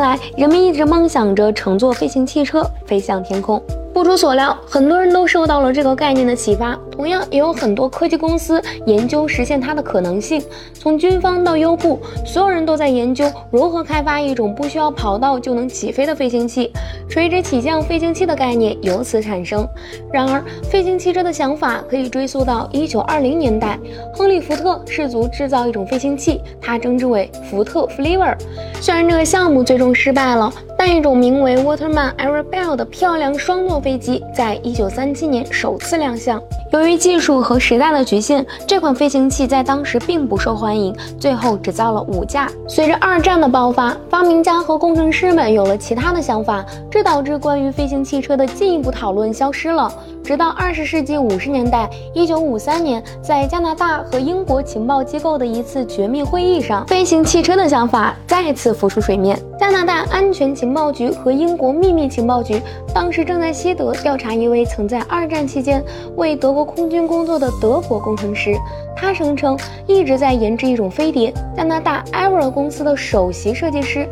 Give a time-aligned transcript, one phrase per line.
[0.00, 3.62] 来，人们一直梦想着乘坐飞行汽车飞向天空。
[3.98, 6.78] 不出所料，很多人都受到了这个概念的启发。
[6.88, 10.40] 同样，也有很多科技公司研究实现它的可能性。
[10.72, 16.72] 从军方到优步，所有人都在研究如何开发一种不需要跑道就能起飞的飞行器。
[17.08, 19.66] 垂直起降飞行器的概念由此产生。
[20.12, 23.76] 然而，飞行汽车的想法可以追溯到1920年代，
[24.14, 28.36] 亨利·福特试图制造一种飞行器，他称之为福特 Flyver。
[28.80, 30.52] 虽然这个项目最终失败了。
[30.78, 36.40] 但一种名为 Waterman Arabelle 的漂亮双座飞机在1937年首次亮相。
[36.70, 42.48] 由于技术和时代的局限，这款飞行器在当时并不受欢迎，最后只造了五架。
[42.68, 49.92] 随着二战的爆发，发明家和工程师们有了其他的想法，这导致关于飞行汽车的进一步讨论消失了。
[50.22, 59.36] 直到二十世纪五十年代，一九五三年，在加拿大和英国情报机构的一次绝密会议上，飞行汽车的想法再次浮出水面。
[59.58, 62.62] 加拿大安全情报局和英国秘密情报局
[62.94, 65.84] 当时正在西德调查一位曾在二战期间
[66.16, 68.54] 为德国空军工作的德国工程师，
[68.96, 71.34] 他声称一直在研制一种飞碟。
[71.56, 74.08] 加拿大埃 v e r 公司的首席设计师。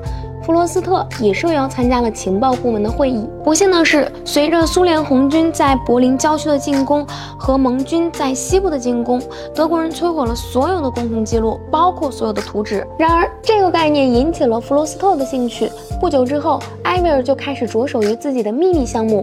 [0.46, 3.28] 弗罗斯特也受邀参加了情报部门的会议。
[3.42, 7.04] 不幸的是，随着苏联红军在柏林郊区的进攻
[7.36, 9.20] 和盟军在西部的进攻，
[9.52, 12.86] 德国人摧毁了所有的工程记录，包括所有的图纸。
[12.96, 15.68] 然而，这个概念引起了弗罗斯特的兴趣。
[16.00, 16.60] 不久之后，
[16.96, 19.22] 艾米尔就开始着手于自己的秘密项目。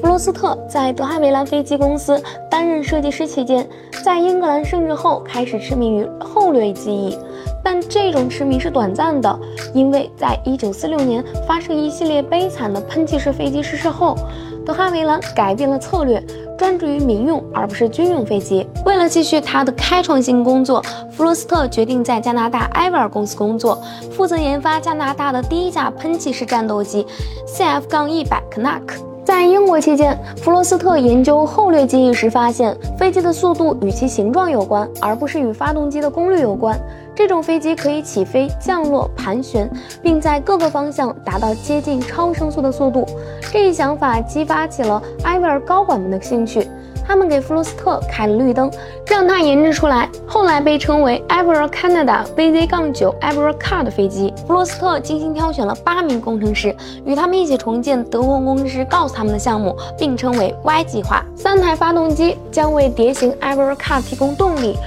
[0.00, 2.20] 弗罗斯特在德哈维兰飞机公司
[2.50, 3.64] 担任设计师期间，
[4.04, 7.16] 在英格兰胜利后开始痴迷于后掠机翼。
[7.62, 9.38] 但这种痴迷是短暂的，
[9.72, 14.16] 因为在1946年发生一系列悲惨的喷气式飞机失事后，
[14.64, 16.22] 德哈维兰改变了策略，
[16.56, 18.66] 专注于民用而不是军用飞机。
[18.86, 27.06] 为了继续他的开创性工作，弗罗斯特决定在加拿大埃维尔公司工作，负责研发加拿大的第一架喷气式战斗机
[27.46, 28.80] CF-100 Canuck。
[29.24, 36.76] 在英国期间，弗罗斯特研究后掠机翼时发现，飞机的速度与其形状有关，而不是与发动机的功率有关。
[37.14, 39.70] 这种飞机可以起飞、降落、盘旋，
[40.02, 43.06] 并在各个方向达到接近超声速的速度。
[43.52, 46.66] 这一想法激发起了埃维尔高管们的兴趣。
[47.04, 48.70] 他们给弗罗斯特开了绿灯，
[49.08, 54.32] 让他研制出来后来被称为埃维尔 Canada VZ-9 e v e r Car 的飞机。
[54.46, 56.74] 弗罗斯特精心挑选了八名工程师，
[57.04, 61.24] 与他们一起重建德国工程师告诉他们的项目，并称为 Y 计划。
[61.34, 64.78] 三台发动机将为蝶形 e v e r Car 提供动力。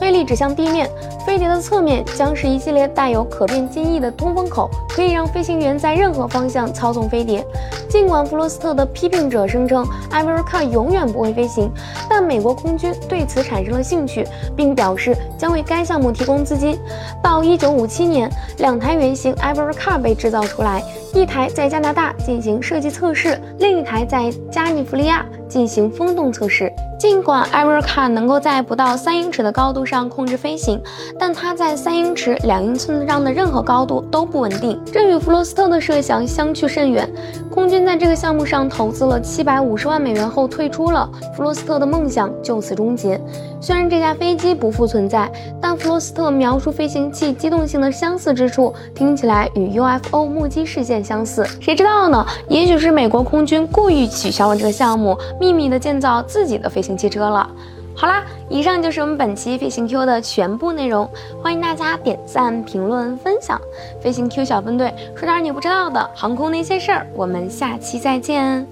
[0.00, 0.88] 推力指向地面，
[1.26, 7.46] 飞碟的侧面将是一系列带有可变襟翼的通风口，可以让飞行员在任何方向操纵飞碟。
[7.86, 11.70] 尽管弗罗斯特的批评者声称艾维尔卡永远不会飞行，
[12.08, 16.78] 但美国空军对此产生了兴趣，并表示将为该项目提供资金。
[17.22, 26.72] 到1957年，两台原型艾维尔卡被制造出来，一台在加拿大进行设计测试，另一台在加利福尼亚进行风洞测试。
[27.00, 30.78] 尽管艾维尔卡能够在不到三英尺的高度上控制飞行，
[31.18, 37.10] 但它在三英尺两英寸上的任何高度都不稳定，这与弗罗斯特的设想相去甚远。
[37.50, 43.18] 空军在这个项目上投资了七百五十万美元后退出了，弗罗斯特的梦想就此终结。
[43.62, 51.46] 虽然这架飞机不复存在，但弗罗斯特描述飞行器机动性的相似之处，听起来与 UFO 目击事件相似。
[51.60, 52.26] 谁知道呢？
[52.48, 56.89] 也许是美国空军故意取消了这个项目，秘密的建造自己的飞行。
[56.96, 57.48] 汽车了，
[57.94, 61.08] 好啦，以上就是我们本期飞行 Q 的全部内容，
[61.42, 63.60] 欢迎大家点赞、评论、分享。
[64.00, 68.66] 飞行 Q 小分队说点你不知道的航空那些事儿，我们下期再见。